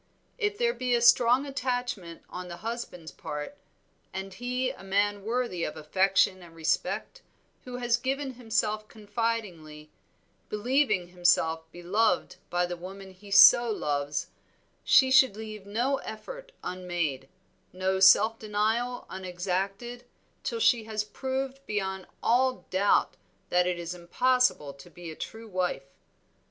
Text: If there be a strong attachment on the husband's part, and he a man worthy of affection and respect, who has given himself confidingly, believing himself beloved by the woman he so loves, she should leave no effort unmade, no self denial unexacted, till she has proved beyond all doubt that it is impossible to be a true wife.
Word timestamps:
If 0.39 0.57
there 0.57 0.73
be 0.73 0.95
a 0.95 0.99
strong 1.01 1.45
attachment 1.45 2.23
on 2.27 2.47
the 2.47 2.57
husband's 2.65 3.11
part, 3.11 3.55
and 4.11 4.33
he 4.33 4.71
a 4.71 4.83
man 4.83 5.23
worthy 5.23 5.63
of 5.63 5.77
affection 5.77 6.41
and 6.41 6.55
respect, 6.55 7.21
who 7.65 7.77
has 7.77 7.97
given 7.97 8.33
himself 8.33 8.87
confidingly, 8.87 9.91
believing 10.49 11.09
himself 11.09 11.71
beloved 11.71 12.37
by 12.49 12.65
the 12.65 12.75
woman 12.75 13.11
he 13.11 13.29
so 13.29 13.69
loves, 13.69 14.31
she 14.83 15.11
should 15.11 15.37
leave 15.37 15.67
no 15.67 15.97
effort 15.97 16.51
unmade, 16.63 17.29
no 17.71 17.99
self 17.99 18.39
denial 18.39 19.05
unexacted, 19.07 20.05
till 20.41 20.59
she 20.59 20.85
has 20.85 21.03
proved 21.03 21.63
beyond 21.67 22.07
all 22.23 22.65
doubt 22.71 23.17
that 23.49 23.67
it 23.67 23.77
is 23.77 23.93
impossible 23.93 24.73
to 24.73 24.89
be 24.89 25.11
a 25.11 25.15
true 25.15 25.47
wife. 25.47 25.91